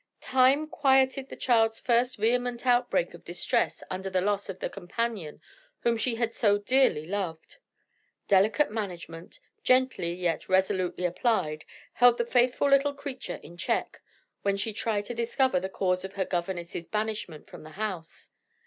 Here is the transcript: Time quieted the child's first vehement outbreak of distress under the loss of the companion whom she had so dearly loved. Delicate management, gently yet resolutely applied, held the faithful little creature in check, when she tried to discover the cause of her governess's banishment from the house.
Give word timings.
Time 0.19 0.65
quieted 0.65 1.29
the 1.29 1.35
child's 1.35 1.79
first 1.79 2.17
vehement 2.17 2.65
outbreak 2.65 3.13
of 3.13 3.23
distress 3.23 3.83
under 3.91 4.09
the 4.09 4.19
loss 4.19 4.49
of 4.49 4.57
the 4.57 4.67
companion 4.67 5.39
whom 5.81 5.95
she 5.95 6.15
had 6.15 6.33
so 6.33 6.57
dearly 6.57 7.05
loved. 7.05 7.59
Delicate 8.27 8.71
management, 8.71 9.39
gently 9.63 10.11
yet 10.13 10.49
resolutely 10.49 11.05
applied, 11.05 11.65
held 11.93 12.17
the 12.17 12.25
faithful 12.25 12.67
little 12.67 12.95
creature 12.95 13.39
in 13.43 13.57
check, 13.57 14.01
when 14.41 14.57
she 14.57 14.73
tried 14.73 15.05
to 15.05 15.13
discover 15.13 15.59
the 15.59 15.69
cause 15.69 16.03
of 16.03 16.13
her 16.13 16.25
governess's 16.25 16.87
banishment 16.87 17.45
from 17.47 17.61
the 17.61 17.69
house. 17.77 18.31